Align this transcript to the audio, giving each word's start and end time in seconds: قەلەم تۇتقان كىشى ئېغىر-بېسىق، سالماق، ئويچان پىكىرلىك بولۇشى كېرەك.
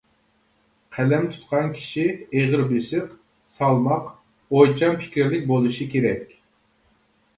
قەلەم 0.95 1.25
تۇتقان 1.33 1.67
كىشى 1.75 2.05
ئېغىر-بېسىق، 2.39 3.13
سالماق، 3.57 4.09
ئويچان 4.57 4.99
پىكىرلىك 5.05 5.47
بولۇشى 5.53 5.89
كېرەك. 5.93 6.35